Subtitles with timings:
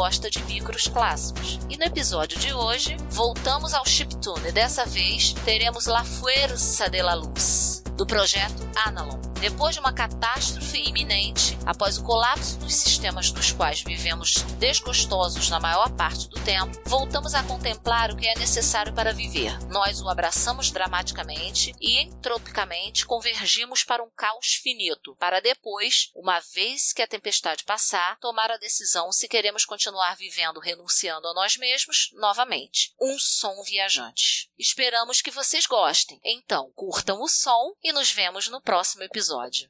[0.00, 1.58] gosta de micros clássicos.
[1.68, 7.12] E no episódio de hoje, voltamos ao chiptune dessa vez teremos La Fuerza de la
[7.12, 9.29] Luz, do projeto Analon.
[9.40, 15.58] Depois de uma catástrofe iminente, após o colapso dos sistemas dos quais vivemos desgostosos na
[15.58, 19.58] maior parte do tempo, voltamos a contemplar o que é necessário para viver.
[19.70, 26.92] Nós o abraçamos dramaticamente e entropicamente convergimos para um caos finito, para depois, uma vez
[26.92, 32.10] que a tempestade passar, tomar a decisão se queremos continuar vivendo renunciando a nós mesmos
[32.12, 32.92] novamente.
[33.00, 34.50] Um som viajante.
[34.58, 36.20] Esperamos que vocês gostem.
[36.22, 39.68] Então, curtam o som e nos vemos no próximo episódio episódio.